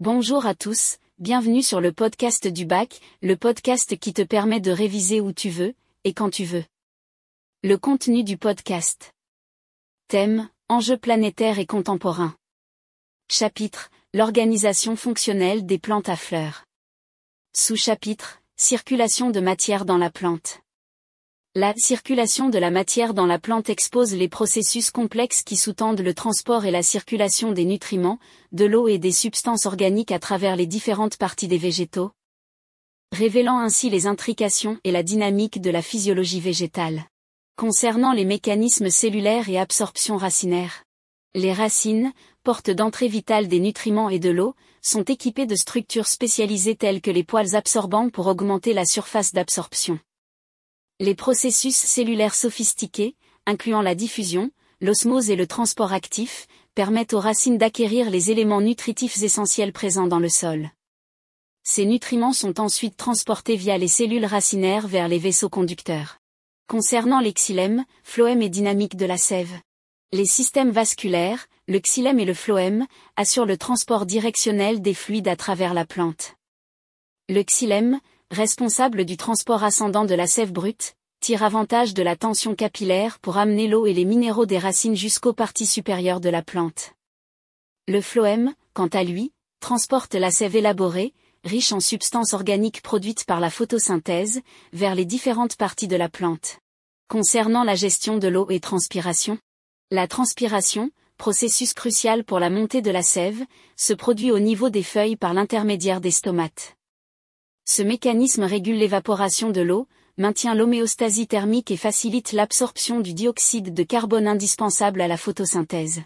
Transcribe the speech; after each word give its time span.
Bonjour 0.00 0.46
à 0.46 0.54
tous, 0.54 0.98
bienvenue 1.18 1.60
sur 1.60 1.80
le 1.80 1.90
podcast 1.90 2.46
du 2.46 2.64
bac, 2.64 3.00
le 3.20 3.36
podcast 3.36 3.98
qui 3.98 4.12
te 4.12 4.22
permet 4.22 4.60
de 4.60 4.70
réviser 4.70 5.20
où 5.20 5.32
tu 5.32 5.50
veux, 5.50 5.74
et 6.04 6.14
quand 6.14 6.30
tu 6.30 6.44
veux. 6.44 6.62
Le 7.64 7.76
contenu 7.76 8.22
du 8.22 8.36
podcast. 8.36 9.12
Thème, 10.06 10.48
enjeux 10.68 10.98
planétaires 10.98 11.58
et 11.58 11.66
contemporains. 11.66 12.36
Chapitre, 13.28 13.90
l'organisation 14.14 14.94
fonctionnelle 14.94 15.66
des 15.66 15.80
plantes 15.80 16.08
à 16.08 16.14
fleurs. 16.14 16.64
Sous-chapitre, 17.52 18.40
circulation 18.54 19.30
de 19.30 19.40
matière 19.40 19.84
dans 19.84 19.98
la 19.98 20.10
plante. 20.10 20.60
La 21.54 21.72
circulation 21.76 22.50
de 22.50 22.58
la 22.58 22.70
matière 22.70 23.14
dans 23.14 23.24
la 23.24 23.38
plante 23.38 23.70
expose 23.70 24.14
les 24.14 24.28
processus 24.28 24.90
complexes 24.90 25.42
qui 25.42 25.56
sous-tendent 25.56 26.00
le 26.02 26.12
transport 26.12 26.66
et 26.66 26.70
la 26.70 26.82
circulation 26.82 27.52
des 27.52 27.64
nutriments, 27.64 28.18
de 28.52 28.66
l'eau 28.66 28.86
et 28.86 28.98
des 28.98 29.12
substances 29.12 29.64
organiques 29.64 30.12
à 30.12 30.18
travers 30.18 30.56
les 30.56 30.66
différentes 30.66 31.16
parties 31.16 31.48
des 31.48 31.56
végétaux, 31.56 32.12
révélant 33.16 33.58
ainsi 33.58 33.88
les 33.88 34.06
intrications 34.06 34.78
et 34.84 34.92
la 34.92 35.02
dynamique 35.02 35.60
de 35.62 35.70
la 35.70 35.80
physiologie 35.80 36.40
végétale. 36.40 37.04
Concernant 37.56 38.12
les 38.12 38.26
mécanismes 38.26 38.90
cellulaires 38.90 39.48
et 39.48 39.58
absorption 39.58 40.18
racinaire. 40.18 40.84
Les 41.34 41.52
racines, 41.52 42.12
portes 42.44 42.70
d'entrée 42.70 43.08
vitale 43.08 43.48
des 43.48 43.58
nutriments 43.58 44.10
et 44.10 44.18
de 44.18 44.30
l'eau, 44.30 44.54
sont 44.82 45.02
équipées 45.02 45.46
de 45.46 45.56
structures 45.56 46.06
spécialisées 46.06 46.76
telles 46.76 47.00
que 47.00 47.10
les 47.10 47.24
poils 47.24 47.56
absorbants 47.56 48.10
pour 48.10 48.26
augmenter 48.26 48.74
la 48.74 48.84
surface 48.84 49.32
d'absorption. 49.32 49.98
Les 51.00 51.14
processus 51.14 51.76
cellulaires 51.76 52.34
sophistiqués, 52.34 53.14
incluant 53.46 53.82
la 53.82 53.94
diffusion, 53.94 54.50
l'osmose 54.80 55.30
et 55.30 55.36
le 55.36 55.46
transport 55.46 55.92
actif, 55.92 56.48
permettent 56.74 57.12
aux 57.12 57.20
racines 57.20 57.56
d'acquérir 57.56 58.10
les 58.10 58.32
éléments 58.32 58.60
nutritifs 58.60 59.22
essentiels 59.22 59.72
présents 59.72 60.08
dans 60.08 60.18
le 60.18 60.28
sol. 60.28 60.70
Ces 61.62 61.86
nutriments 61.86 62.32
sont 62.32 62.58
ensuite 62.58 62.96
transportés 62.96 63.54
via 63.54 63.78
les 63.78 63.86
cellules 63.86 64.24
racinaires 64.24 64.88
vers 64.88 65.06
les 65.06 65.18
vaisseaux 65.18 65.48
conducteurs. 65.48 66.18
Concernant 66.66 67.20
les 67.20 67.32
xylèmes, 67.32 67.84
phloème 68.02 68.42
et 68.42 68.48
dynamique 68.48 68.96
de 68.96 69.06
la 69.06 69.18
sève. 69.18 69.52
Les 70.12 70.26
systèmes 70.26 70.70
vasculaires, 70.70 71.46
le 71.68 71.78
xylème 71.78 72.18
et 72.18 72.24
le 72.24 72.34
phloème, 72.34 72.86
assurent 73.14 73.46
le 73.46 73.56
transport 73.56 74.04
directionnel 74.04 74.82
des 74.82 74.94
fluides 74.94 75.28
à 75.28 75.36
travers 75.36 75.74
la 75.74 75.84
plante. 75.84 76.34
Le 77.28 77.42
xylème, 77.42 78.00
responsable 78.30 79.04
du 79.04 79.16
transport 79.16 79.64
ascendant 79.64 80.04
de 80.04 80.14
la 80.14 80.26
sève 80.26 80.52
brute, 80.52 80.94
tire 81.20 81.42
avantage 81.42 81.94
de 81.94 82.02
la 82.02 82.14
tension 82.14 82.54
capillaire 82.54 83.18
pour 83.20 83.38
amener 83.38 83.68
l'eau 83.68 83.86
et 83.86 83.94
les 83.94 84.04
minéraux 84.04 84.46
des 84.46 84.58
racines 84.58 84.96
jusqu'aux 84.96 85.32
parties 85.32 85.66
supérieures 85.66 86.20
de 86.20 86.28
la 86.28 86.42
plante. 86.42 86.92
Le 87.86 88.00
phloème, 88.00 88.54
quant 88.74 88.88
à 88.88 89.02
lui, 89.02 89.32
transporte 89.60 90.14
la 90.14 90.30
sève 90.30 90.56
élaborée, 90.56 91.14
riche 91.42 91.72
en 91.72 91.80
substances 91.80 92.34
organiques 92.34 92.82
produites 92.82 93.24
par 93.24 93.40
la 93.40 93.50
photosynthèse, 93.50 94.42
vers 94.72 94.94
les 94.94 95.06
différentes 95.06 95.56
parties 95.56 95.88
de 95.88 95.96
la 95.96 96.10
plante. 96.10 96.58
Concernant 97.08 97.64
la 97.64 97.74
gestion 97.74 98.18
de 98.18 98.28
l'eau 98.28 98.46
et 98.50 98.60
transpiration, 98.60 99.38
la 99.90 100.06
transpiration, 100.06 100.90
processus 101.16 101.72
crucial 101.72 102.24
pour 102.24 102.40
la 102.40 102.50
montée 102.50 102.82
de 102.82 102.90
la 102.90 103.02
sève, 103.02 103.42
se 103.76 103.94
produit 103.94 104.30
au 104.30 104.38
niveau 104.38 104.68
des 104.68 104.82
feuilles 104.82 105.16
par 105.16 105.32
l'intermédiaire 105.32 106.02
des 106.02 106.10
stomates. 106.10 106.77
Ce 107.70 107.82
mécanisme 107.82 108.44
régule 108.44 108.78
l'évaporation 108.78 109.50
de 109.50 109.60
l'eau, 109.60 109.88
maintient 110.16 110.54
l'homéostasie 110.54 111.26
thermique 111.26 111.70
et 111.70 111.76
facilite 111.76 112.32
l'absorption 112.32 113.00
du 113.00 113.12
dioxyde 113.12 113.74
de 113.74 113.82
carbone 113.82 114.26
indispensable 114.26 115.02
à 115.02 115.06
la 115.06 115.18
photosynthèse. 115.18 116.00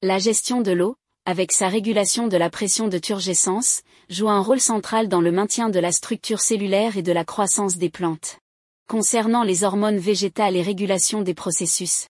La 0.00 0.18
gestion 0.18 0.62
de 0.62 0.72
l'eau, 0.72 0.96
avec 1.26 1.52
sa 1.52 1.68
régulation 1.68 2.26
de 2.26 2.38
la 2.38 2.48
pression 2.48 2.88
de 2.88 2.96
turgescence, 2.96 3.82
joue 4.08 4.30
un 4.30 4.40
rôle 4.40 4.60
central 4.60 5.08
dans 5.08 5.20
le 5.20 5.30
maintien 5.30 5.68
de 5.68 5.78
la 5.78 5.92
structure 5.92 6.40
cellulaire 6.40 6.96
et 6.96 7.02
de 7.02 7.12
la 7.12 7.26
croissance 7.26 7.76
des 7.76 7.90
plantes. 7.90 8.38
Concernant 8.88 9.42
les 9.42 9.64
hormones 9.64 9.98
végétales 9.98 10.56
et 10.56 10.62
régulation 10.62 11.20
des 11.20 11.34
processus. 11.34 12.06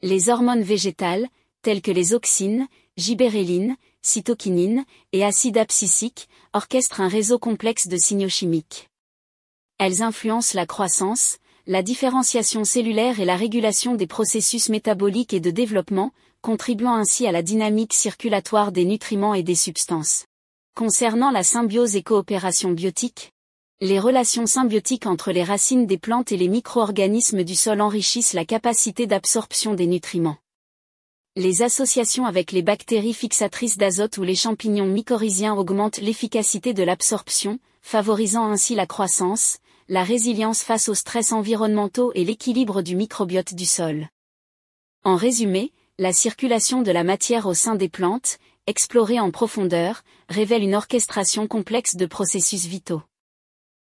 Les 0.00 0.30
hormones 0.30 0.62
végétales, 0.62 1.28
telles 1.60 1.82
que 1.82 1.90
les 1.90 2.14
auxines, 2.14 2.66
gibérellines, 2.96 3.76
cytokinine 4.06 4.84
et 5.12 5.24
acide 5.24 5.58
abscisique, 5.58 6.28
orchestrent 6.52 7.00
un 7.00 7.08
réseau 7.08 7.38
complexe 7.38 7.88
de 7.88 7.96
signaux 7.96 8.28
chimiques. 8.28 8.88
Elles 9.78 10.02
influencent 10.02 10.54
la 10.54 10.64
croissance, 10.64 11.38
la 11.66 11.82
différenciation 11.82 12.64
cellulaire 12.64 13.20
et 13.20 13.24
la 13.24 13.36
régulation 13.36 13.94
des 13.94 14.06
processus 14.06 14.68
métaboliques 14.68 15.34
et 15.34 15.40
de 15.40 15.50
développement, 15.50 16.12
contribuant 16.40 16.94
ainsi 16.94 17.26
à 17.26 17.32
la 17.32 17.42
dynamique 17.42 17.92
circulatoire 17.92 18.70
des 18.70 18.84
nutriments 18.84 19.34
et 19.34 19.42
des 19.42 19.56
substances. 19.56 20.24
Concernant 20.76 21.30
la 21.30 21.42
symbiose 21.42 21.96
et 21.96 22.02
coopération 22.02 22.70
biotique, 22.70 23.32
les 23.80 23.98
relations 23.98 24.46
symbiotiques 24.46 25.06
entre 25.06 25.32
les 25.32 25.42
racines 25.42 25.86
des 25.86 25.98
plantes 25.98 26.32
et 26.32 26.36
les 26.36 26.48
micro-organismes 26.48 27.42
du 27.42 27.56
sol 27.56 27.80
enrichissent 27.80 28.32
la 28.32 28.44
capacité 28.44 29.06
d'absorption 29.06 29.74
des 29.74 29.86
nutriments 29.86 30.38
les 31.36 31.60
associations 31.60 32.24
avec 32.24 32.50
les 32.50 32.62
bactéries 32.62 33.12
fixatrices 33.12 33.76
d'azote 33.76 34.16
ou 34.16 34.22
les 34.22 34.34
champignons 34.34 34.86
mycorhiziens 34.86 35.54
augmentent 35.54 35.98
l'efficacité 35.98 36.72
de 36.72 36.82
l'absorption, 36.82 37.58
favorisant 37.82 38.50
ainsi 38.50 38.74
la 38.74 38.86
croissance, 38.86 39.58
la 39.90 40.02
résilience 40.02 40.62
face 40.62 40.88
aux 40.88 40.94
stress 40.94 41.32
environnementaux 41.32 42.10
et 42.14 42.24
l'équilibre 42.24 42.80
du 42.80 42.96
microbiote 42.96 43.52
du 43.52 43.66
sol. 43.66 44.08
En 45.04 45.16
résumé, 45.16 45.72
la 45.98 46.14
circulation 46.14 46.80
de 46.80 46.90
la 46.90 47.04
matière 47.04 47.46
au 47.46 47.52
sein 47.54 47.74
des 47.74 47.90
plantes, 47.90 48.38
explorée 48.66 49.20
en 49.20 49.30
profondeur, 49.30 50.04
révèle 50.30 50.62
une 50.62 50.74
orchestration 50.74 51.46
complexe 51.46 51.96
de 51.96 52.06
processus 52.06 52.64
vitaux. 52.64 53.02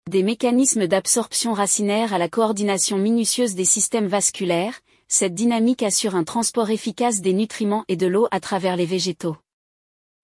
Des 0.10 0.22
mécanismes 0.22 0.88
d'absorption 0.88 1.54
racinaire 1.54 2.14
à 2.14 2.18
la 2.18 2.28
coordination 2.28 2.98
minutieuse 2.98 3.56
des 3.56 3.66
systèmes 3.66 4.08
vasculaires, 4.08 4.82
cette 5.08 5.34
dynamique 5.34 5.84
assure 5.84 6.16
un 6.16 6.26
transport 6.26 6.70
efficace 6.70 7.22
des 7.22 7.34
nutriments 7.34 7.86
et 7.88 7.96
de 7.96 8.08
l'eau 8.08 8.28
à 8.32 8.40
travers 8.40 8.76
les 8.76 8.86
végétaux. 8.86 9.38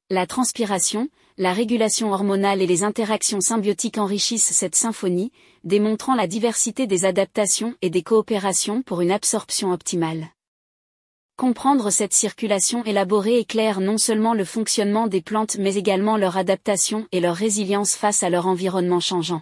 La 0.09 0.27
transpiration, 0.27 1.07
la 1.37 1.53
régulation 1.53 2.11
hormonale 2.11 2.61
et 2.61 2.67
les 2.67 2.83
interactions 2.83 3.39
symbiotiques 3.39 3.97
enrichissent 3.97 4.51
cette 4.51 4.75
symphonie, 4.75 5.31
démontrant 5.63 6.15
la 6.15 6.27
diversité 6.27 6.85
des 6.85 7.05
adaptations 7.05 7.75
et 7.81 7.89
des 7.89 8.03
coopérations 8.03 8.81
pour 8.81 9.01
une 9.01 9.11
absorption 9.11 9.71
optimale. 9.71 10.27
Comprendre 11.37 11.89
cette 11.89 12.13
circulation 12.13 12.83
élaborée 12.83 13.39
éclaire 13.39 13.79
non 13.79 13.97
seulement 13.97 14.33
le 14.33 14.45
fonctionnement 14.45 15.07
des 15.07 15.21
plantes 15.21 15.57
mais 15.57 15.75
également 15.75 16.17
leur 16.17 16.37
adaptation 16.37 17.07
et 17.11 17.21
leur 17.21 17.35
résilience 17.35 17.95
face 17.95 18.21
à 18.21 18.29
leur 18.29 18.47
environnement 18.47 18.99
changeant. 18.99 19.41